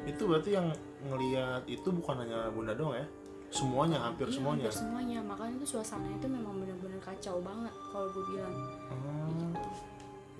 Itu 0.02 0.22
berarti 0.26 0.50
yang 0.58 0.68
ngelihat 1.06 1.62
itu 1.70 1.88
bukan 1.94 2.18
hanya 2.26 2.50
bunda 2.50 2.74
doang 2.74 2.98
ya? 2.98 3.06
Semuanya 3.52 4.00
hampir 4.02 4.26
Iya, 4.26 4.34
semuanya? 4.42 4.66
hampir 4.66 4.74
semuanya. 4.74 5.18
Makanya 5.22 5.54
itu 5.62 5.66
suasana 5.78 6.08
itu 6.10 6.26
memang 6.26 6.56
benar-benar 6.58 6.98
kacau 7.04 7.38
banget 7.38 7.74
kalau 7.94 8.06
gue 8.10 8.24
bilang. 8.34 8.54
Ah, 8.90 9.28
gitu. 9.30 9.68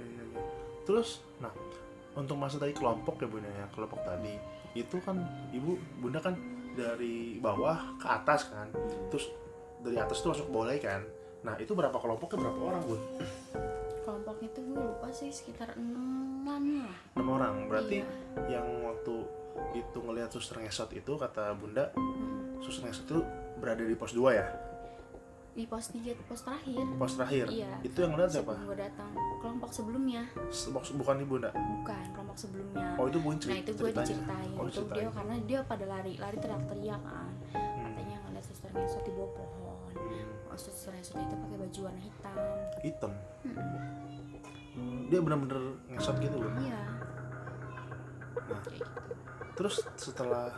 iya, 0.01 0.05
iya, 0.07 0.23
iya. 0.27 0.43
terus 0.83 1.23
nah 1.39 1.53
untuk 2.13 2.37
masa 2.37 2.61
tadi 2.61 2.73
kelompok 2.73 3.21
ya 3.21 3.29
bunda 3.29 3.49
ya 3.49 3.67
kelompok 3.73 4.01
tadi. 4.05 4.35
Itu 4.73 5.01
kan 5.01 5.21
ibu 5.53 5.77
bunda 5.99 6.21
kan 6.21 6.37
dari 6.73 7.37
bawah 7.39 7.97
ke 8.01 8.07
atas 8.09 8.49
kan. 8.49 8.69
Terus 9.09 9.29
dari 9.81 9.97
atas 9.99 10.21
tuh 10.21 10.33
masuk 10.33 10.49
boleh 10.49 10.77
kan. 10.79 11.03
Nah 11.43 11.59
itu 11.59 11.73
berapa 11.75 11.95
kelompoknya 11.97 12.39
berapa 12.39 12.61
orang 12.61 12.83
bun? 12.87 13.01
Kelompok 14.03 14.37
itu 14.43 14.59
gue 14.63 14.79
lupa 14.79 15.09
sih 15.11 15.31
sekitar 15.31 15.75
enaman 15.75 16.83
lah 16.87 16.97
enam 17.17 17.29
orang. 17.35 17.55
Berarti 17.71 18.03
Iya. 18.03 18.59
yang 18.59 18.67
waktu 18.83 19.15
itu 19.77 19.99
ngelihat 20.01 20.33
suster 20.33 20.59
ngesot 20.59 20.91
itu 20.97 21.13
kata 21.15 21.53
bunda 21.55 21.93
Mm. 21.93 22.65
suster 22.65 22.89
ngesot 22.89 23.05
itu 23.05 23.21
berada 23.61 23.85
di 23.85 23.95
pos 23.95 24.17
2 24.17 24.33
ya 24.33 24.47
di 25.53 25.69
pos 25.69 25.93
tiga 25.93 26.17
pos 26.25 26.41
terakhir. 26.49 26.81
Pos 26.97 27.13
terakhir? 27.21 27.47
Iya. 27.53 27.73
itu 27.85 27.99
yang 28.01 28.17
ngeliat 28.17 28.31
siapa? 28.33 28.57
Gue 28.65 28.77
datang. 28.77 29.13
Kelompok 29.45 29.69
sebelumnya. 29.69 30.25
Se- 30.49 30.73
box- 30.73 30.97
bukan 30.97 31.21
ibu 31.21 31.37
bunda 31.37 31.53
bukan 31.53 32.05
kelompok 32.17 32.37
sebelumnya. 32.41 32.97
Oh 32.97 33.05
itu 33.05 33.19
bun 33.21 33.37
nah 33.37 33.59
itu 33.61 33.73
gue 33.77 33.91
diceritain. 33.93 34.51
Oh 34.57 34.65
itu 34.65 34.81
dia 34.89 35.09
karena 35.13 35.35
dia 35.45 35.61
pada 35.61 35.85
lari 35.85 36.17
lari 36.17 36.37
teriak-teriak 36.41 37.03
kan. 37.05 37.33
Hmm. 37.53 37.85
katanya 37.85 38.17
ngeliat 38.25 38.45
suster 38.49 38.71
ngesot 38.73 39.03
di 39.05 39.13
bawah 39.13 39.31
pohon. 39.37 39.93
Hmm. 39.93 40.49
oh, 40.49 40.57
suster 40.57 40.93
ngesot 40.97 41.21
itu 41.21 41.35
pakai 41.37 41.57
baju 41.61 41.81
warna 41.85 42.01
hitam. 42.01 42.37
Hitam? 42.81 43.13
Hmm. 44.73 45.01
dia 45.13 45.21
benar-benar 45.21 45.61
ngesot 45.93 46.17
gitu 46.17 46.37
bun 46.41 46.53
iya. 46.65 46.81
Nah. 48.49 48.61
kayak 48.65 48.81
gitu. 48.81 49.01
terus 49.53 49.85
setelah 50.01 50.49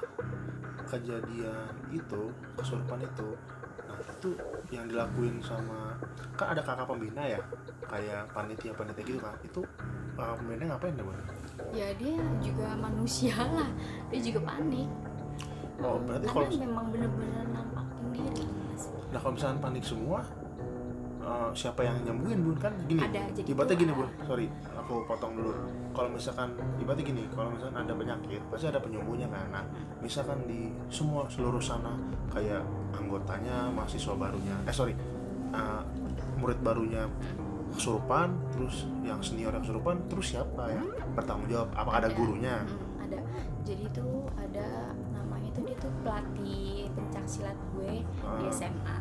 kejadian 0.87 1.75
itu 1.91 2.23
kesurupan 2.55 3.03
itu 3.03 3.35
itu 4.03 4.31
yang 4.73 4.85
dilakuin 4.91 5.39
sama 5.45 5.95
kan 6.35 6.57
ada 6.57 6.63
kakak 6.65 6.87
pembina 6.89 7.23
ya? 7.23 7.41
Kayak 7.87 8.27
panitia 8.35 8.73
panitia 8.75 9.03
gitu 9.07 9.21
kan? 9.21 9.35
Itu 9.45 9.61
kakak 10.19 10.37
pembina 10.43 10.63
ngapain 10.75 10.95
deh 10.97 11.07
ya 11.71 11.89
dia 11.95 12.19
juga 12.43 12.75
manusia 12.75 13.35
lah. 13.35 13.71
Dia 14.11 14.21
juga 14.23 14.41
panik. 14.43 14.91
Oh, 15.83 15.99
berarti 16.03 16.27
karena 16.31 16.47
kalau- 16.47 16.63
memang 16.63 16.87
bener-bener 16.95 17.45
nampakin 17.51 18.07
diri 18.15 18.47
nah 19.11 19.23
kalau 19.23 19.35
misalnya 19.39 19.59
panik 19.63 19.85
semua 19.87 20.27
eh, 21.25 21.51
siapa 21.53 21.81
yang 21.81 21.97
nyembuhin 22.03 22.39
bun? 22.41 22.57
Kan 22.57 22.73
gini 22.85 23.01
Ada, 23.01 23.21
jadi 23.33 23.49
ibaratnya 23.51 23.77
gini 23.77 23.93
bun. 23.93 24.09
Sorry 24.23 24.47
aku 24.75 24.95
potong 25.05 25.33
dulu. 25.35 25.53
Kalau 25.91 26.09
misalkan 26.09 26.49
ibaratnya 26.77 27.05
gini 27.07 27.23
kalau 27.31 27.49
misalkan 27.49 27.77
ada 27.81 27.93
penyakit 27.93 28.41
pasti 28.49 28.67
ada 28.69 28.79
penyembuhnya 28.79 29.27
kan. 29.27 29.47
Nah 29.51 29.65
misalkan 29.99 30.45
di 30.45 30.69
semua 30.89 31.25
seluruh 31.27 31.59
sana 31.59 31.97
kayak 32.29 32.61
anggotanya 32.93 33.71
mahasiswa 33.71 34.13
barunya 34.13 34.55
eh 34.63 34.75
sorry 34.75 34.93
eh, 35.51 35.83
murid 36.37 36.61
barunya 36.61 37.09
kesurupan 37.73 38.31
terus 38.55 38.87
yang 39.03 39.19
senior 39.19 39.51
yang 39.51 39.63
kesurupan 39.63 39.99
terus 40.07 40.31
siapa 40.31 40.71
yang 40.71 40.87
bertanggung 41.15 41.51
jawab 41.51 41.69
apakah 41.75 41.99
ada 41.99 42.07
Ada. 42.07 42.15
gurunya? 42.15 42.55
Hmm, 42.63 43.03
ada. 43.03 43.19
Jadi 43.65 43.85
tuh 43.91 44.29
ada 44.37 44.67
namanya 45.11 45.51
tuh 45.51 45.63
dia 45.65 45.77
tuh 45.81 45.91
pelatih 46.05 46.87
pencak 46.93 47.25
silat 47.27 47.59
gue 47.75 48.05
di 48.05 48.47
Ah. 48.47 48.53
SMA 48.53 48.97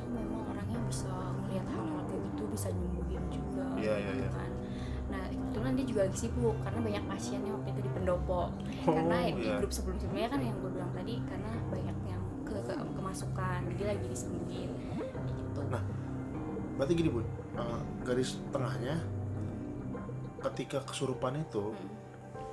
tuh 0.00 0.10
memang 0.10 0.40
orangnya 0.46 0.80
bisa 0.84 1.12
melihat 1.38 1.66
hal-hal 1.68 2.02
kayak 2.04 2.22
gitu 2.26 2.42
bisa 2.48 2.68
nyembuhin 2.70 3.22
juga 3.28 3.64
Iya, 3.76 3.94
iya, 3.96 4.10
gitu 4.10 4.22
iya. 4.22 4.30
kan 4.32 4.50
nah 5.10 5.22
kebetulan 5.26 5.72
dia 5.74 5.84
juga 5.84 6.00
lagi 6.06 6.18
sibuk 6.18 6.56
karena 6.60 6.80
banyak 6.80 7.04
pasiennya 7.04 7.50
waktu 7.52 7.68
itu 7.68 7.80
di 7.80 7.90
pendopo 7.90 8.40
karena 8.84 9.16
Oh, 9.20 9.26
di 9.28 9.42
iya. 9.42 9.54
grup 9.58 9.72
sebelum-sebelumnya 9.72 10.28
kan 10.28 10.40
yang 10.40 10.56
gue 10.56 10.70
bilang 10.70 10.92
tadi 10.92 11.14
karena 11.20 11.50
banyak 11.66 11.96
yang 12.04 12.22
ke, 12.42 12.56
ke- 12.62 12.88
kemasukan 12.92 13.58
jadi 13.68 13.84
lagi 13.88 14.06
disembuhin 14.06 14.70
gitu 14.70 15.60
Nah, 15.66 15.82
berarti 16.74 16.92
gini 16.94 17.10
bun 17.10 17.26
eh, 17.52 17.80
garis 18.02 18.38
tengahnya 18.48 18.94
ketika 20.40 20.80
kesurupan 20.82 21.36
itu 21.38 21.70
Hmm. 21.70 21.90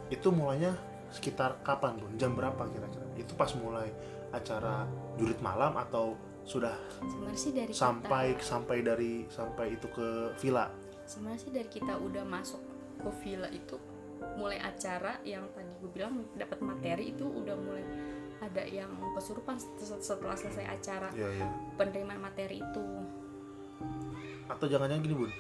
itu 0.10 0.28
mulainya 0.30 0.76
sekitar 1.10 1.62
kapan 1.62 1.96
bun 1.96 2.12
jam 2.18 2.34
berapa 2.34 2.60
kira-kira 2.66 3.06
itu 3.16 3.32
pas 3.34 3.48
mulai 3.56 3.88
acara 4.30 4.84
jurit 5.16 5.40
malam 5.40 5.72
atau 5.74 6.16
sudah 6.48 6.76
sebenarnya 7.04 7.36
sih 7.38 7.52
dari 7.52 7.72
sampai 7.72 8.26
kita, 8.34 8.44
sampai 8.46 8.78
dari 8.80 9.14
sampai 9.28 9.66
itu 9.70 9.88
ke 9.90 10.08
villa 10.40 10.72
sebenarnya 11.04 11.40
sih 11.40 11.52
dari 11.52 11.68
kita 11.68 11.94
udah 11.94 12.24
masuk 12.24 12.62
ke 12.98 13.10
villa 13.22 13.48
itu 13.50 13.76
mulai 14.34 14.58
acara 14.58 15.20
yang 15.22 15.44
tadi 15.52 15.70
gue 15.78 15.92
bilang 15.92 16.24
dapat 16.34 16.58
materi 16.60 17.12
itu 17.12 17.22
udah 17.24 17.54
mulai 17.54 17.84
ada 18.38 18.64
yang 18.64 18.88
kesurupan 19.14 19.58
set- 19.58 20.00
setelah 20.00 20.34
selesai 20.34 20.66
acara 20.66 21.10
Iya 21.12 21.30
iya. 21.36 21.48
penerimaan 21.76 22.22
materi 22.22 22.58
itu 22.60 22.86
Atau 24.48 24.66
jangan-jangan 24.66 25.04
gini 25.04 25.16
bun, 25.18 25.32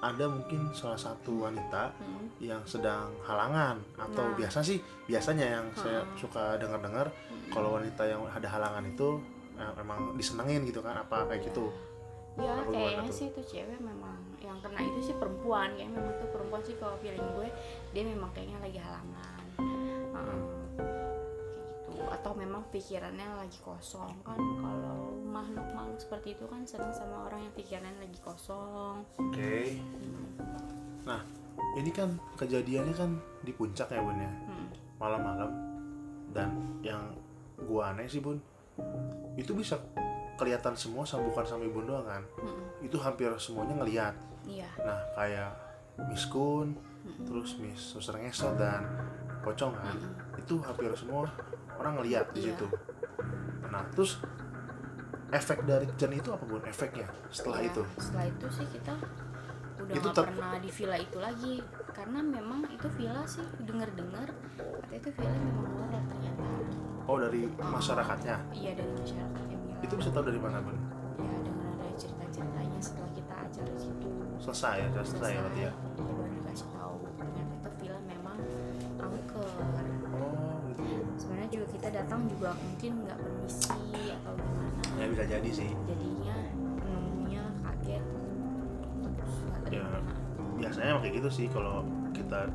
ada 0.00 0.24
mungkin 0.26 0.72
salah 0.72 0.96
satu 0.96 1.44
wanita 1.44 1.92
Hmm. 1.94 2.26
yang 2.38 2.62
sedang 2.64 3.12
halangan 3.22 3.76
atau 3.94 4.24
Nah. 4.24 4.34
biasa 4.34 4.60
sih 4.60 4.78
biasanya 5.04 5.46
yang 5.52 5.66
saya 5.74 6.00
Hmm. 6.00 6.16
suka 6.16 6.56
dengar-dengar 6.56 7.12
kalau 7.48 7.76
wanita 7.76 8.02
yang 8.02 8.24
ada 8.26 8.48
halangan 8.48 8.84
itu 8.84 9.20
eh, 9.58 9.72
memang 9.78 10.18
disenengin 10.18 10.66
gitu 10.66 10.82
kan 10.82 10.98
apa 10.98 11.30
kayak 11.30 11.50
gitu. 11.50 11.70
ya 12.34 12.66
kayaknya 12.66 13.12
sih 13.14 13.30
itu 13.30 13.40
cewek 13.46 13.78
memang 13.78 14.18
yang 14.42 14.58
kena 14.58 14.82
itu 14.82 15.10
sih 15.10 15.16
perempuan. 15.16 15.70
Kayaknya 15.78 16.02
memang 16.02 16.14
tuh 16.18 16.30
perempuan 16.34 16.62
sih 16.66 16.74
kalau 16.76 16.96
feeling 16.98 17.22
gue 17.38 17.48
dia 17.94 18.02
memang 18.02 18.30
kayaknya 18.34 18.58
lagi 18.58 18.78
halangan. 18.82 19.44
Kayak 19.54 19.78
gitu. 19.86 20.06
Atau 22.10 22.32
memang 22.34 22.62
pikirannya 22.74 23.28
lagi 23.38 23.58
kosong 23.62 24.10
kan. 24.26 24.38
Kalau 24.38 25.14
makhluk-makhluk 25.22 25.98
seperti 25.98 26.34
itu 26.34 26.44
kan 26.50 26.66
senang 26.66 26.90
sama 26.90 27.30
orang 27.30 27.46
yang 27.46 27.54
pikirannya 27.54 28.02
lagi 28.02 28.18
kosong. 28.18 29.06
Oke. 29.18 29.78
Nah 31.06 31.22
ini 31.78 31.90
kan 31.94 32.18
kejadiannya 32.34 32.94
kan 32.98 33.10
di 33.46 33.54
puncak 33.54 33.94
ya 33.94 34.02
bun 34.02 34.18
ya? 34.18 34.30
Hmm. 34.30 34.66
malam-malam. 34.98 35.50
Dan 36.34 36.50
yang 36.82 37.14
gua 37.70 37.94
aneh 37.94 38.10
sih 38.10 38.18
bun 38.18 38.42
itu 39.34 39.52
bisa 39.52 39.78
kelihatan 40.34 40.74
semua 40.74 41.02
sama 41.02 41.26
bukan 41.26 41.44
sama 41.44 41.62
ibu 41.62 41.80
doang 41.80 42.02
kan 42.02 42.22
Hmm. 42.36 42.62
itu 42.80 42.96
hampir 42.96 43.30
semuanya 43.36 43.74
ngelihat 43.76 44.14
iya 44.44 44.66
nah 44.78 44.98
kayak 45.14 45.50
Miss 46.06 46.26
Kun 46.26 46.74
Hmm. 47.04 47.22
terus 47.22 47.54
Miss 47.56 47.78
Suster 47.92 48.16
Ngesot 48.16 48.56
dan 48.56 48.82
Pocong 49.40 49.72
kan 49.72 49.94
Hmm. 49.94 50.40
itu 50.40 50.56
hampir 50.58 50.88
semua 50.94 51.28
orang 51.74 51.98
ngelihat 51.98 52.32
di 52.32 52.42
Iya. 52.42 52.46
situ 52.52 52.66
nah 53.66 53.82
terus 53.90 54.18
efek 55.30 55.62
dari 55.64 55.86
kejadian 55.86 56.20
itu 56.20 56.30
apa 56.30 56.44
bun 56.44 56.62
efeknya 56.64 57.08
setelah 57.28 57.58
Ya, 57.58 57.68
itu 57.68 57.82
setelah 57.98 58.26
itu 58.26 58.46
sih 58.48 58.66
kita 58.70 58.94
udah 59.76 59.94
Itu 59.94 60.08
ter- 60.10 60.24
pernah 60.24 60.56
di 60.56 60.70
villa 60.70 60.96
itu 60.96 61.18
lagi 61.18 61.54
karena 61.90 62.20
memang 62.20 62.64
itu 62.68 62.86
villa 62.90 63.22
sih 63.24 63.42
dengar-dengar 63.60 64.30
katanya 64.56 64.96
itu 64.96 65.10
villa 65.12 65.34
memang 65.36 65.66
horor 65.68 66.02
oh 67.04 67.16
dari 67.20 67.48
masyarakatnya? 67.58 68.36
Iya 68.52 68.72
dari 68.76 68.92
masyarakatnya 68.96 69.54
itu 69.84 69.94
bisa 70.00 70.10
tahu 70.10 70.24
dari 70.32 70.40
mana 70.40 70.58
bun? 70.64 70.76
Ya 71.20 71.38
dengan 71.44 71.66
ada 71.76 71.88
cerita-ceritanya 72.00 72.80
setelah 72.80 73.10
kita 73.12 73.34
acara 73.36 73.72
situ. 73.76 74.08
Selesai 74.40 74.74
ya 74.80 74.86
sudah 74.88 75.04
selesai. 75.04 75.30
ya 75.30 75.40
berarti 75.44 75.60
ya? 75.60 75.72
Itu 75.72 76.02
baru 76.08 76.32
dikasih 76.32 76.68
tahu. 76.72 76.96
Ternyata 77.20 77.52
itu 77.54 77.70
villa 77.78 78.00
memang 78.08 78.38
angker 78.96 79.48
oh 80.16 80.56
gitu. 80.72 81.04
Sebenarnya 81.20 81.48
juga 81.52 81.66
kita 81.76 81.88
datang 81.92 82.20
juga 82.32 82.48
mungkin 82.56 82.92
nggak 83.04 83.18
permisi 83.20 84.02
atau 84.08 84.32
gimana. 84.40 84.82
Ya 84.96 85.06
bisa 85.12 85.24
jadi 85.28 85.50
sih. 85.52 85.70
Jadinya 85.84 86.36
penemunya 86.80 87.44
kaget. 87.60 88.04
Ya. 89.72 89.88
biasanya 90.54 91.02
kayak 91.02 91.14
gitu 91.18 91.30
sih 91.34 91.46
kalau 91.50 91.82
kita 92.14 92.46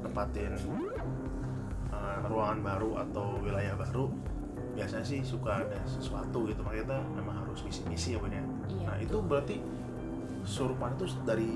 nempatin 0.00 0.56
uh, 0.56 0.91
ruangan 2.26 2.60
baru 2.62 2.90
atau 3.08 3.38
wilayah 3.42 3.74
baru 3.74 4.06
biasanya 4.72 5.04
sih 5.04 5.20
suka 5.20 5.62
ada 5.64 5.78
sesuatu 5.84 6.48
gitu. 6.48 6.60
Makanya 6.64 6.84
kita 6.88 6.98
memang 7.12 7.34
harus 7.44 7.60
misi-misi 7.64 8.16
ya 8.16 8.18
bun 8.18 8.32
ya. 8.32 8.40
Iya. 8.72 8.86
Nah 8.88 8.96
itu 9.00 9.16
berarti 9.20 9.56
surupan 10.42 10.96
itu 10.98 11.06
dari 11.22 11.54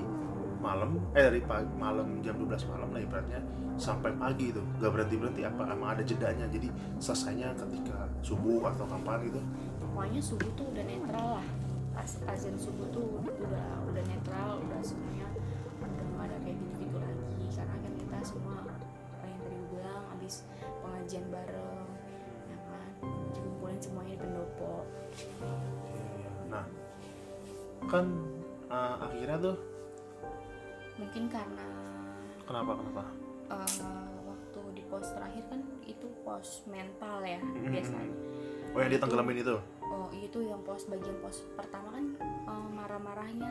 malam 0.57 0.97
eh 1.13 1.21
dari 1.21 1.41
pagi, 1.45 1.69
malam 1.77 2.21
jam 2.25 2.33
12 2.37 2.65
malam 2.73 2.89
lah 2.89 3.01
ibaratnya 3.01 3.41
sampai 3.77 4.13
pagi 4.17 4.53
itu. 4.53 4.61
Gak 4.81 4.91
berhenti 4.93 5.15
berhenti 5.17 5.41
apa 5.45 5.63
emang 5.73 5.97
ada 5.97 6.03
jedanya. 6.05 6.45
Jadi 6.49 6.69
selesainya 7.01 7.53
ketika 7.57 8.05
subuh 8.21 8.69
atau 8.69 8.85
kapan 8.85 9.29
gitu. 9.29 9.41
Pokoknya 9.81 10.21
subuh 10.21 10.49
tuh 10.53 10.65
udah 10.73 10.83
netral 10.85 11.27
lah. 11.41 11.45
Az- 11.97 12.21
azan 12.29 12.53
subuh 12.53 12.85
tuh 12.93 13.17
udah 13.25 13.81
udah 13.89 14.03
netral 14.05 14.61
udah 14.61 14.79
semuanya 14.85 15.25
udah 15.81 16.05
nggak 16.13 16.25
ada 16.29 16.37
kayak 16.45 16.57
gitu 16.61 16.85
gitu 16.85 16.97
lagi. 17.01 17.45
Karena 17.57 17.75
kan 17.81 17.93
kita 17.97 18.17
semua 18.21 18.57
pengajian 21.07 21.31
bareng 21.31 21.87
ya 22.51 22.57
kan? 22.67 22.89
Dikumpulin 23.31 23.79
semuanya 23.79 24.11
di 24.11 24.19
pendopo. 24.27 24.83
Iya, 25.15 26.31
nah 26.51 26.65
kan 27.87 28.05
uh, 28.67 29.07
akhirnya 29.07 29.37
tuh? 29.39 29.57
Mungkin 30.99 31.23
karena 31.31 31.67
kenapa 32.43 32.71
kenapa? 32.75 33.03
Eh, 33.47 34.19
waktu 34.27 34.61
di 34.75 34.83
pos 34.91 35.07
terakhir 35.15 35.47
kan 35.47 35.63
itu 35.87 36.07
pos 36.27 36.67
mental 36.67 37.23
ya 37.23 37.39
Mm-mm. 37.39 37.71
biasanya. 37.71 38.11
Oh 38.75 38.79
yang 38.83 38.91
ditenggelamin 38.91 39.39
itu? 39.47 39.55
Oh 39.87 40.11
itu 40.11 40.39
yang 40.43 40.59
pos 40.67 40.91
bagian 40.91 41.15
pos 41.23 41.47
pertama 41.55 41.95
kan 41.95 42.05
eh, 42.19 42.67
marah-marahnya 42.75 43.47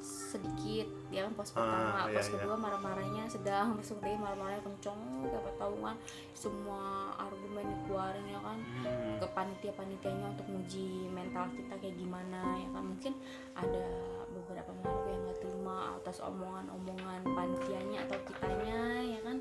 sedikit 0.00 0.88
ya 1.08 1.28
kan 1.28 1.32
pos 1.34 1.52
Ah, 1.52 1.54
pertama 1.54 2.00
iya, 2.08 2.16
pos 2.16 2.24
iya. 2.24 2.32
kedua 2.34 2.54
marah-marahnya 2.56 3.24
sedang 3.26 3.66
pos 3.74 3.92
ketiga 3.92 4.16
marah-marahnya 4.18 4.62
kenceng 4.62 5.00
dapat 5.24 5.54
tahu 5.54 5.74
kan 5.80 5.96
semua 6.32 6.80
argumen 7.16 7.64
dikeluarin 7.68 8.26
ya 8.26 8.40
kan 8.40 8.58
Hmm. 8.80 9.16
ke 9.20 9.26
panitia-panitianya 9.30 10.26
untuk 10.30 10.46
nguji 10.48 10.88
mental 11.08 11.52
kita 11.52 11.74
kayak 11.76 11.96
gimana 11.96 12.40
ya 12.56 12.68
kan 12.70 12.82
mungkin 12.82 13.12
ada 13.52 13.84
beberapa 14.30 14.70
makhluk 14.72 15.04
yang 15.06 15.20
nggak 15.22 15.38
terima 15.38 15.76
atas 15.94 16.16
omongan-omongan 16.20 17.20
panitianya 17.26 17.98
atau 18.08 18.18
kitanya 18.24 18.80
ya 19.04 19.20
kan 19.20 19.36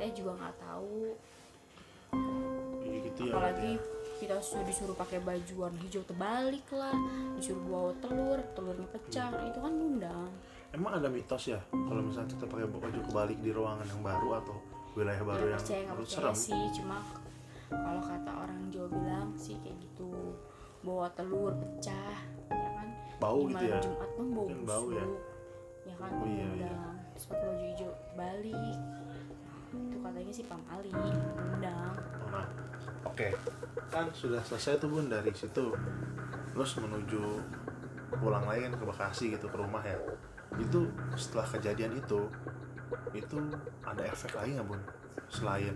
saya 0.00 0.10
juga 0.10 0.32
nggak 0.36 0.56
tahu 0.58 1.12
Jadi 2.80 2.96
gitu 3.04 3.20
ya. 3.28 3.32
apalagi 3.34 3.72
kita 4.18 4.36
su- 4.38 4.60
disuruh 4.62 4.92
pakai 4.92 5.18
baju 5.18 5.54
warna 5.56 5.78
hijau 5.78 6.02
terbalik 6.02 6.66
lah. 6.70 6.94
Disuruh 7.34 7.62
bawa 7.64 7.90
telur 7.98 8.38
telurnya 8.52 8.88
pecah. 8.90 9.30
Nah, 9.30 9.46
itu 9.46 9.58
kan 9.58 9.72
undang 9.72 10.30
Emang 10.68 10.92
ada 10.94 11.08
mitos 11.08 11.48
ya 11.48 11.56
kalau 11.70 12.04
misalnya 12.04 12.28
kita 12.28 12.44
pakai 12.44 12.68
baju 12.68 13.00
kebalik 13.08 13.38
di 13.40 13.50
ruangan 13.50 13.88
yang 13.88 14.02
baru 14.04 14.28
atau 14.36 14.56
wilayah 14.92 15.24
baru 15.24 15.44
ya 15.46 15.48
yang 15.48 15.58
percaya 15.58 15.82
menurut 15.86 16.04
percaya 16.04 16.20
serem? 16.20 16.36
sih. 16.36 16.62
Cuma 16.76 16.96
kalau 17.70 18.02
kata 18.02 18.30
orang 18.36 18.60
Jawa 18.68 18.88
bilang 18.92 19.28
sih 19.32 19.56
kayak 19.58 19.80
gitu 19.80 20.12
bawa 20.78 21.08
telur 21.12 21.56
pecah 21.56 22.16
ya 22.52 22.68
kan? 22.74 22.88
Bau 23.16 23.48
di 23.48 23.54
gitu 23.54 23.64
ya. 23.64 23.80
Jumat 23.80 24.10
kan 24.12 24.26
bau 24.28 24.44
Mungkin 24.44 24.58
bau 24.62 24.86
ya. 24.92 25.04
busuk 25.08 25.20
ya 25.88 25.94
kan? 25.96 26.10
Oh, 26.12 26.26
iya, 26.28 26.48
terus 27.16 27.24
pakai 27.24 27.46
baju 27.48 27.64
hijau 27.64 27.90
balik. 28.12 28.78
Nah, 29.40 29.56
itu 29.80 29.96
katanya 29.98 30.32
sih 30.34 30.44
pamali 30.44 30.90
undang 30.92 31.94
Nah, 32.28 32.46
oke. 33.08 33.28
Kan 33.88 34.06
sudah 34.12 34.40
selesai 34.44 34.76
tuh 34.80 34.88
Bun 34.92 35.08
dari 35.08 35.32
situ. 35.32 35.72
Terus 36.52 36.70
menuju 36.80 37.22
pulang 38.18 38.44
lagi 38.44 38.68
kan 38.68 38.74
ke 38.76 38.84
Bekasi 38.84 39.24
gitu 39.32 39.48
ke 39.48 39.56
rumah 39.56 39.80
ya. 39.80 39.96
Itu 40.60 40.88
setelah 41.16 41.46
kejadian 41.48 41.96
itu 41.96 42.28
itu 43.12 43.38
ada 43.84 44.02
efek 44.04 44.36
lagi 44.36 44.56
nggak 44.56 44.68
Bun? 44.68 44.80
Selain 45.28 45.74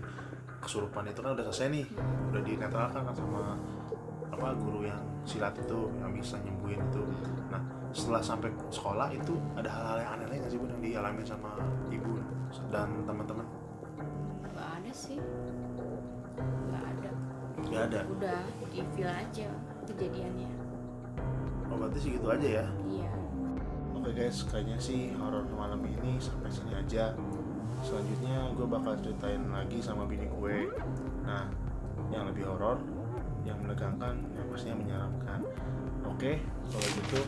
kesurupan 0.61 1.09
itu 1.09 1.19
kan 1.19 1.35
udah 1.35 1.45
selesai 1.51 1.67
nih, 1.73 1.85
udah 2.31 2.41
dinetralkan 2.41 3.01
kan 3.03 3.15
sama 3.15 3.57
apa 4.33 4.57
guru 4.57 4.87
yang 4.87 5.01
silat 5.27 5.53
itu 5.59 5.89
yang 6.01 6.09
bisa 6.13 6.39
nyembuhin 6.41 6.81
itu. 6.89 7.03
Nah, 7.53 7.61
setelah 7.93 8.23
sampai 8.23 8.49
sekolah 8.73 9.13
itu 9.13 9.37
ada 9.53 9.69
hal-hal 9.69 9.97
yang 10.01 10.11
aneh 10.17 10.25
lagi 10.29 10.39
nggak 10.41 10.51
sih 10.53 10.59
Bun 10.61 10.69
yang 10.73 10.81
dialami 10.81 11.21
sama 11.25 11.51
ibu 11.89 12.17
dan 12.69 12.89
teman-teman? 13.05 13.45
nggak 14.53 14.69
ada 14.79 14.91
sih 14.93 15.17
Nggak 17.73 17.85
ada. 17.89 18.01
udah 18.07 18.39
di 18.69 18.81
feel 18.93 19.09
aja 19.09 19.49
kejadiannya 19.83 20.49
Oh, 21.67 21.75
berarti 21.75 21.99
sih 21.99 22.11
gitu 22.15 22.27
aja 22.29 22.47
ya. 22.61 22.65
iya 22.85 23.09
Oke 23.93 24.11
guys, 24.11 24.43
kayaknya 24.45 24.75
sih 24.77 25.15
horor 25.15 25.47
malam 25.55 25.79
ini 25.81 26.19
sampai 26.19 26.51
sini 26.51 26.75
aja. 26.75 27.15
Selanjutnya 27.79 28.51
gue 28.51 28.67
bakal 28.67 28.99
ceritain 28.99 29.39
lagi 29.47 29.79
sama 29.79 30.03
bini 30.03 30.27
gue. 30.27 30.67
Nah, 31.23 31.47
yang 32.11 32.27
lebih 32.27 32.43
horor, 32.43 32.83
yang 33.47 33.55
menegangkan, 33.63 34.19
yang 34.35 34.45
pastinya 34.51 34.75
menyeramkan. 34.75 35.39
Oke, 36.03 36.43
kalau 36.67 36.87
gitu 36.99 37.19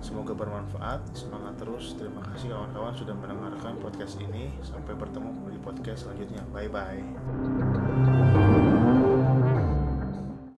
semoga 0.00 0.32
bermanfaat. 0.32 1.04
Semangat 1.12 1.60
terus. 1.60 1.92
Terima 2.00 2.24
kasih 2.32 2.48
kawan-kawan 2.48 2.96
sudah 2.96 3.12
mendengarkan 3.20 3.76
podcast 3.76 4.16
ini. 4.24 4.56
Sampai 4.64 4.96
bertemu 4.96 5.52
di 5.52 5.60
podcast 5.60 6.08
selanjutnya. 6.08 6.40
Bye 6.48 6.72
bye. 6.72 8.19